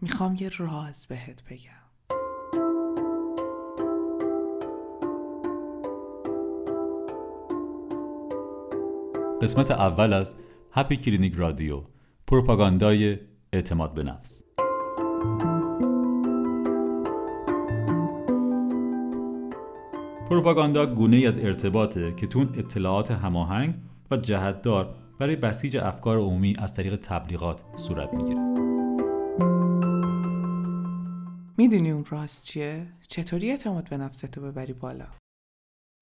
[0.00, 1.86] می‌خوام یه راز بهت بگم.
[9.42, 10.36] قسمت اول از
[10.72, 11.82] هپی کلینیک رادیو
[12.26, 13.18] پروپاگاندای
[13.52, 14.42] اعتماد به نفس.
[20.30, 23.74] پروپاگاندا گونه ای از ارتباطه که تون اطلاعات هماهنگ
[24.10, 28.45] و جهتدار برای بسیج افکار عمومی از طریق تبلیغات صورت می‌گیره.
[31.58, 35.06] می‌دونی اون راست چیه؟ چطوری اعتماد به نفستو ببری بالا؟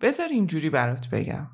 [0.01, 1.51] بذار اینجوری برات بگم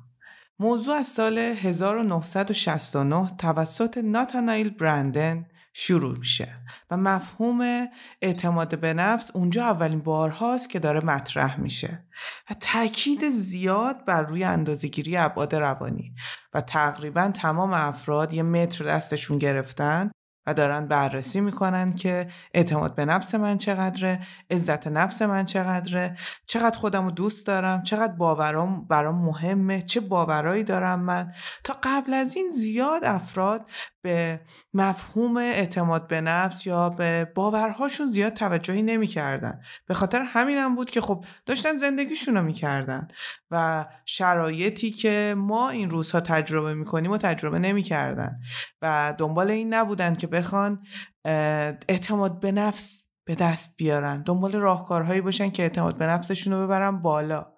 [0.59, 6.55] موضوع از سال 1969 توسط ناتانایل برندن شروع میشه
[6.91, 7.87] و مفهوم
[8.21, 12.05] اعتماد به نفس اونجا اولین بارهاست که داره مطرح میشه
[12.49, 16.15] و تاکید زیاد بر روی اندازهگیری ابعاد روانی
[16.53, 20.11] و تقریبا تمام افراد یه متر دستشون گرفتن
[20.47, 24.19] و دارن بررسی می‌کنن که اعتماد به نفس من چقدره
[24.51, 30.63] عزت نفس من چقدره چقدر خودم رو دوست دارم چقدر باورام برام مهمه چه باورایی
[30.63, 31.33] دارم من.
[31.63, 33.65] تا قبل از این زیاد افراد
[34.01, 34.41] به
[34.73, 39.61] مفهوم اعتماد به نفس یا به باورهاشون زیاد توجهی نمی‌کردن.
[39.87, 43.07] به خاطر همینم بود که خب داشتن زندگیشون رو می‌کردن
[43.51, 48.35] و شرایطی که ما این روزها تجربه می‌کنیم و تجربه نمی‌کردن
[48.81, 50.83] و دنبال این نبودن که بخوان
[51.25, 54.23] اعتماد به نفس به دست بیارن.
[54.23, 57.50] دنبال راهکارهایی باشن که اعتماد به نفسشون رو ببرن بالا.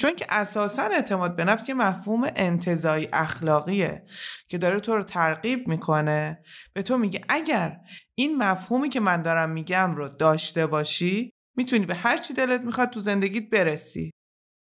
[0.00, 4.04] چون که اساسا اعتماد به نفس یه مفهوم انتظایی اخلاقیه
[4.48, 6.42] که داره تو رو ترغیب می‌کنه.
[6.72, 7.76] به تو میگه اگر
[8.14, 12.90] این مفهومی که من دارم میگم رو داشته باشی می‌تونی به هر چی دلت می‌خواد
[12.90, 14.10] تو زندگیت برسی.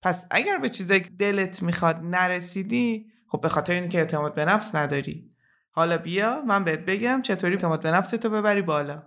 [0.03, 4.75] پس اگر به چیزی که دلت می‌خواد نرسیدی خب به خاطر اینکه اعتماد به نفس
[4.75, 5.35] نداری.
[5.71, 9.03] حالا بیا من بهت بگم چطوری اعتماد به نفس تو ببری بالا.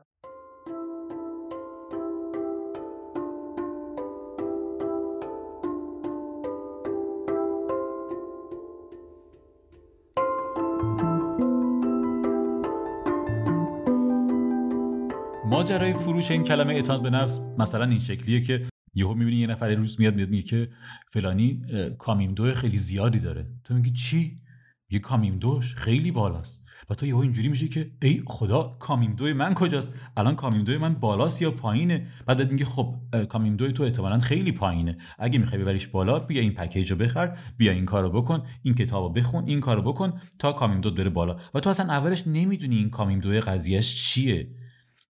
[15.59, 19.70] ماجرای فروش این کلمه اعتماد به نفس مثلا این شکلیه که یهو می‌بینی یه نفر
[19.70, 20.70] روز میاد میاد میگه که
[21.14, 21.62] فلانی
[21.97, 23.47] کامیمدو خیلی زیادی داره.
[23.64, 24.42] تو میگی چی؟
[24.90, 26.62] یه کامیمدوش خیلی بالاست.
[26.90, 31.42] و تو یهو اینجوری میشه که ای خدا کامیمدو من کجاست؟ الان کامیمدو من بالاست
[31.42, 32.96] یا پایینه؟ بعد میگه خب
[33.30, 34.98] کامیمدو تو احتمالا خیلی پایینه.
[35.19, 39.09] اگه می‌خوای ببریش بالا بیا این پکیج رو بخر بیا این کارو بکن این کتابو
[39.09, 41.38] بخون این کارو بکن تا کامیمدو بره بالا.
[41.53, 44.50] و تو اصلا اولش نمی‌دونی این کامیمدو قضیهش چیه.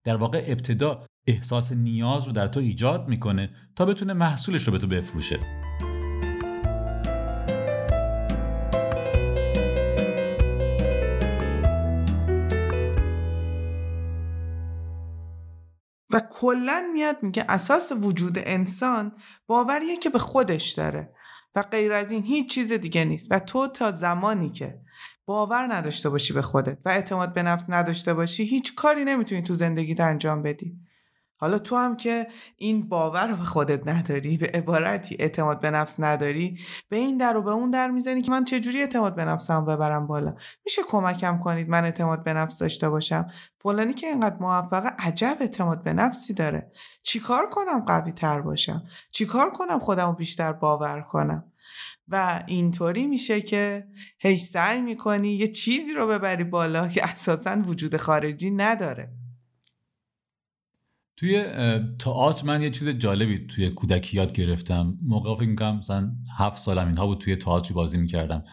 [0.09, 4.77] در واقع ابتدا احساس نیاز رو در تو ایجاد می‌کنه تا بتونه محصولش رو به
[4.79, 5.39] تو بفروشه.
[16.13, 19.11] و کلا میاد میگه اساس وجود انسان
[19.47, 21.13] باوریه که به خودش داره
[21.55, 24.81] و غیر از این هیچ چیز دیگه نیست و تو تا زمانی که
[25.29, 29.55] باور نداشته باشی به خودت و اعتماد به نفس نداشته باشی هیچ کاری نمی‌تونی تو
[29.55, 30.88] زندگیت انجام بدی.
[31.41, 35.95] حالا تو هم که این باور رو به خودت نداری به عبارتی اعتماد به نفس
[35.99, 39.65] نداری به این در و به اون در می‌زنی که من چجوری اعتماد به نفسم
[39.65, 40.35] ببرم بالا؟
[40.65, 43.27] میشه کمکم کنید من اعتماد به نفس داشته باشم؟
[43.61, 46.71] فلانی که اینقدر موفقه عجب اعتماد به نفسی داره.
[47.03, 51.51] چیکار کنم قوی تر باشم؟ چیکار کنم خودم رو بیشتر باور کنم؟
[52.07, 53.87] و اینطوری میشه که
[54.19, 59.18] هی سعی می‌کنی یه چیزی رو ببری بالا که اساسا وجود خارجی نداره.
[61.19, 61.43] توی
[61.99, 64.97] تئاتر من یه چیز جالبی توی کودکی یاد گرفتم.
[65.01, 68.43] موقع فکر می‌کنم مثلا هفت سالم اینها بود توی تئاتری بازی می‌کردم.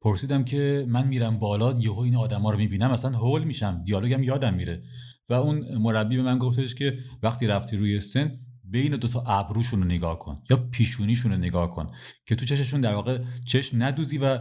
[0.00, 4.54] پرسیدم که من میرم بالا یهو این آدما رو می‌بینم مثلا هول میشم دیالوگم یادم
[4.54, 4.82] میره.
[5.28, 9.86] و اون مربی به من گفتش که وقتی رفتی روی سن بین دوتا ابروشون رو
[9.86, 11.86] نگاه کن یا پیشونیشون رو نگاه کن
[12.26, 14.38] که تو چششون در واقع چشم ندوزی و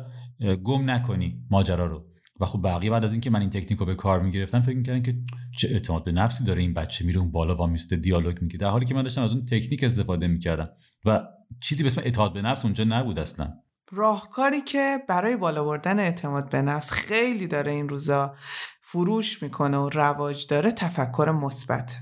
[0.64, 2.11] گم نکنی ماجرا رو.
[2.41, 5.02] و خب بقیه بعد از اینکه من این تکنیک رو به کار می‌گرفتم فکر می‌کردن
[5.02, 5.16] که
[5.57, 8.85] چه اعتماد به نفسی داره این بچه میره اون بالا وامیسته دیالوگ میگه در حالی
[8.85, 10.70] که من داشتم از اون تکنیک استفاده می‌کردم
[11.05, 11.23] و
[11.61, 13.53] چیزی به اسم اعتماد به نفس اونجا نبود اصلا.
[13.91, 18.35] راهکاری که برای بالا بردن اعتماد به نفس خیلی داره این روزا
[18.82, 21.96] فروش می‌کنه و رواج داره تفکر مثبت.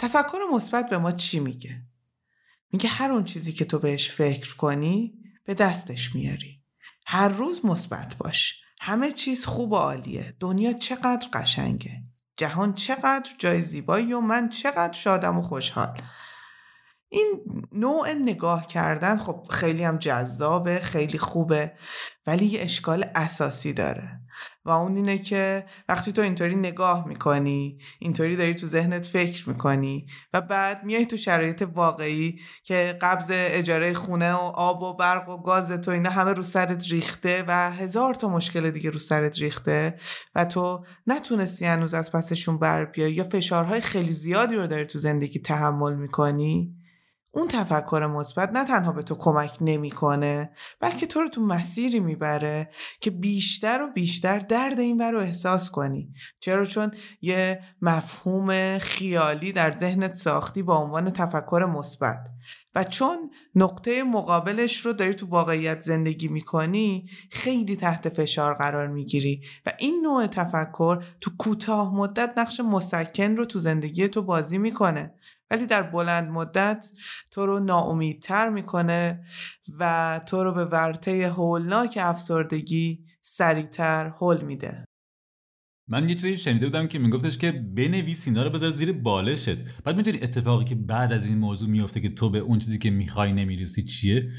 [0.00, 1.82] تفکر مثبت به ما چی میگه؟
[2.72, 5.14] میگه هر اون چیزی که تو بهش فکر کنی
[5.44, 6.60] به دستش میاری.
[7.06, 8.60] هر روز مثبت باش.
[8.82, 10.34] همه چیز خوب و عالیه.
[10.40, 12.02] دنیا چقدر قشنگه.
[12.36, 16.02] جهان چقدر جای زیبایی و من چقدر شادم و خوشحال.
[17.08, 21.72] این نوع نگاه کردن خب خیلی هم جذابه خیلی خوبه
[22.26, 24.20] ولی یه اشکال اساسی داره.
[24.64, 30.06] و اون اینه که وقتی تو اینطوری نگاه می‌کنی اینطوری داری تو ذهنت فکر می‌کنی
[30.32, 35.42] و بعد میای تو شرایط واقعی که قبض اجاره خونه و آب و برق و
[35.42, 39.98] گاز تو اینا همه رو سرت ریخته و هزار تا مشکل دیگه رو سرت ریخته
[40.34, 44.98] و تو نتونستی هنوز از پسشون بر بیای یا فشارهای خیلی زیادی رو داری تو
[44.98, 46.79] زندگی تحمل می‌کنی.
[47.32, 50.50] اون تفکر مثبت نه تنها به تو کمک نمی‌کنه
[50.80, 56.12] بلکه تو رو تو مسیری می‌بره که بیشتر و بیشتر درد این رو احساس کنی.
[56.40, 56.90] چرا؟ چون
[57.20, 62.28] یه مفهوم خیالی در ذهنت ساختی با عنوان تفکر مثبت.
[62.74, 69.42] و چون نقطه مقابلش رو داری تو واقعیت زندگی می‌کنی خیلی تحت فشار قرار می‌گیری.
[69.66, 75.14] و این نوع تفکر تو کوتاه مدت نقش مسکن رو تو زندگی تو بازی می‌کنه.
[75.50, 76.90] ولی در بلند مدت
[77.30, 79.24] تو رو ناامیدتر می‌کنه
[79.78, 84.84] و تو رو به ورطه هولناک افسردگی سریعتر هول میده.
[85.88, 89.56] من یه چیزی شنیده بودم که میگفتش که بنویس اینا رو بذار زیر بالشت.
[89.84, 92.90] بعد می‌دونی اتفاقی که بعد از این موضوع میفته که تو به اون چیزی که
[92.90, 94.30] می‌خوای نمی‌رسی چیه؟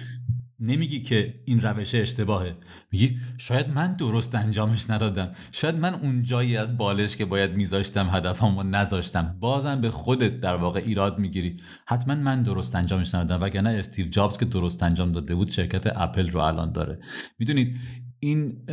[0.63, 2.56] نمیگی که این روش اشتباهه.
[2.92, 5.31] میگی شاید من درست انجامش ندادم.
[5.52, 9.38] شاید من اون جایی از بالش که باید میذاشتم هدفم و نذاشتم.
[9.40, 11.58] بازم به خودت در واقع ایراد می‌گیری.
[11.88, 13.44] حتما من درست انجامش ندادم.
[13.44, 17.00] وگرنه استیو جابز که درست انجام داده بود شرکت اپل رو الان داره.
[17.40, 17.80] می‌دونید
[18.19, 18.66] این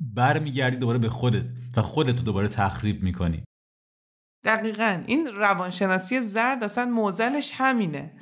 [0.00, 3.44] برمیگردی دوباره به خودت و خودت رو دوباره تخریب می‌کنی.
[4.44, 5.02] دقیقا.
[5.06, 8.12] این روانشناسی زرد اصلا موزلش همینه.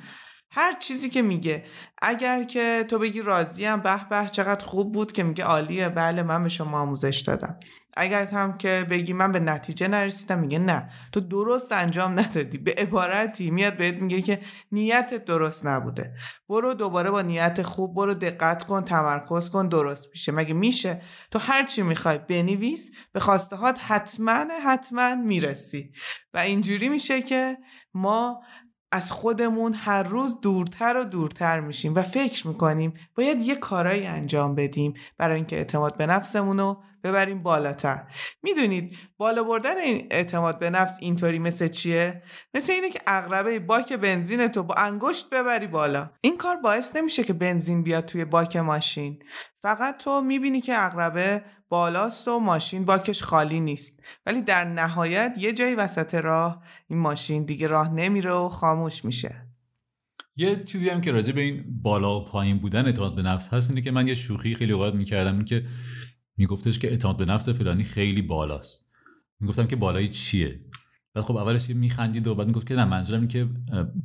[0.51, 1.65] هر چیزی که میگه.
[2.01, 6.43] اگر که تو بگی راضیم به به چقدر خوب بود که میگه عالیه بله من
[6.43, 7.59] به شما آموزش دادم.
[7.97, 10.89] اگر هم که بگی من به نتیجه نرسیدم میگه نه.
[11.11, 12.57] تو درست انجام ندادی.
[12.57, 14.41] به عبارتی میاد بهت میگه که
[14.71, 16.13] نیتت درست نبوده.
[16.49, 20.31] برو دوباره با نیت خوب برو دقت کن تمرکز کن درست میشه.
[20.31, 21.01] مگه میشه؟
[21.31, 25.91] تو هر چی می‌خوای بنویس به خواستهات حتما حتما می‌رسی.
[26.33, 27.57] و اینجوری میشه که
[27.93, 28.41] ما
[28.91, 34.55] از خودمون هر روز دورتر و دورتر میشیم و فکر می‌کنیم باید یه کارایی انجام
[34.55, 38.03] بدیم برای اینکه اعتماد به نفسمون رو ببریم بالاتر.
[38.43, 42.23] می‌دونید بالا بردن این اعتماد به نفس اینطوری مثل چیه؟
[42.53, 46.09] مثل اینه که اقربه باک بنزین تو با انگشت ببری بالا.
[46.21, 49.19] این کار باعث نمیشه که بنزین بیاد توی باک ماشین.
[49.55, 54.01] فقط تو می‌بینی که اقربه بالاست و ماشین باکش خالی نیست.
[54.25, 59.45] ولی در نهایت یه جایی وسط راه این ماشین دیگه راه نمیره و خاموش میشه.
[60.35, 63.69] یه چیزی هم که راجع به این بالا و پایین بودن اعتماد به نفس هست
[63.69, 65.35] اینه که من یه شوخی خیلی اوقات می‌کردم.
[65.35, 65.65] این که
[66.39, 68.89] میگفتش که اعتماد به نفس فلانی خیلی بالاست.
[69.39, 70.65] می‌گفتم که بالایی چیه؟
[71.13, 73.49] بعد خب اولش میخندید و بعد می‌گفت که نه منظورم این که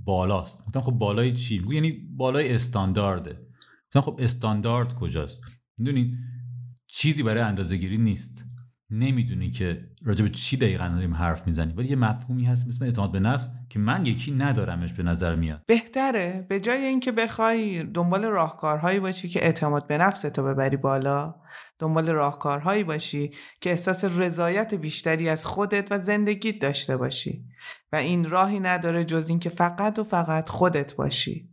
[0.04, 0.64] بالاست.
[0.66, 3.46] گفتم خب بالای چی؟ میگه یعنی بالای استاندارده.
[3.86, 5.40] گفتم خب استاندارد کجاست؟
[5.78, 6.19] می‌دونی
[6.86, 8.44] چیزی برای اندازه گیری نیست.
[8.99, 13.12] نمی‌دونی که راجع به چی دقیقا داریم حرف می‌زنی ولی یه مفهومی هست مثل اعتماد
[13.12, 15.62] به نفس که من یکی ندارمش به نظر میاد.
[15.67, 16.46] بهتره.
[16.49, 21.35] به جای اینکه بخوای دنبال راهکارهایی باشی که اعتماد به نفس تو ببری بالا
[21.79, 23.31] دنبال راهکارهایی باشی
[23.61, 27.44] که احساس رضایت بیشتری از خودت و زندگیت داشته باشی
[27.93, 31.50] و این راهی نداره جز اینکه فقط و فقط خودت باشی.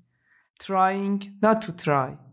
[0.64, 2.31] Trying not to try.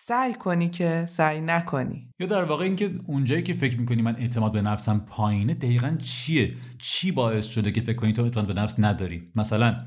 [0.00, 2.10] سعی کنی که سعی نکنی.
[2.20, 6.54] یا در واقع اینکه اونجایی که فکر می‌کنی من اعتماد به نفسم پایینه دقیقا چیه؟
[6.78, 9.84] چی باعث شده که فکر کنی تو اعتماد به نفس نداری؟ مثلا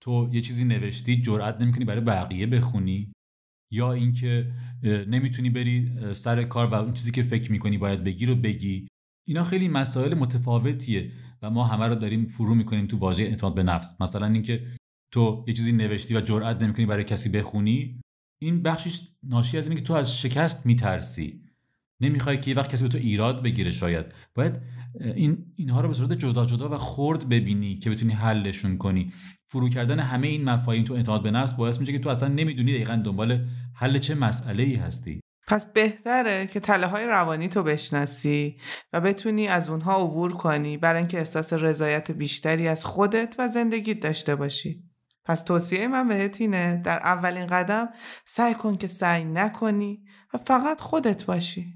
[0.00, 3.12] تو یه چیزی نوشتی جرئت نمی‌کنی برای بقیه بخونی؟
[3.72, 4.52] یا اینکه
[4.82, 8.88] نمی‌تونی بری سر کار و اون چیزی که فکر می‌کنی باید بگی رو بگی؟
[9.28, 13.62] اینا خیلی مسائل متفاوتیه و ما همه رو داریم فرو می‌کنیم تو واژه اعتماد به
[13.62, 14.00] نفس.
[14.00, 14.66] مثلا اینکه
[15.12, 18.00] تو یه چیزی نوشتی و جرئت نمی‌کنی برای کسی بخونی
[18.38, 21.40] این بخشش ناشی از اینه که تو از شکست میترسی.
[22.00, 24.06] نمی‌خوای که یه وقت کسی به تو ایراد بگیره شاید.
[24.34, 24.60] باید
[25.14, 29.12] این اینها رو به صورت جدا جدا و خرد ببینی که بتونی حلشون کنی.
[29.46, 32.72] فرو کردن همه این مفاهیم تو اعتماد به نفس باعث میشه که تو اصلا نمی‌دونی
[32.72, 35.20] دقیقا دنبال حل چه مسئله ای هستی.
[35.48, 38.56] پس بهتره که تله های روانی تو بشناسی
[38.92, 44.00] و بتونی از اونها عبور کنی برای اینکه احساس رضایت بیشتری از خودت و زندگیت
[44.00, 44.93] داشته باشی.
[45.24, 47.88] پس توصیه من بهت اینه در اولین قدم
[48.24, 50.04] سعی کن که سعی نکنی
[50.34, 51.73] و فقط خودت باشی.